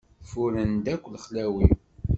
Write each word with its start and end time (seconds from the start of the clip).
Furren-d 0.29 0.85
akk 0.93 1.05
lexlawi. 1.13 1.67